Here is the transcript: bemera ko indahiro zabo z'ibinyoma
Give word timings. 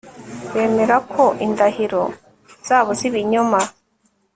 bemera 0.53 0.95
ko 1.13 1.23
indahiro 1.45 2.01
zabo 2.67 2.89
z'ibinyoma 2.99 3.59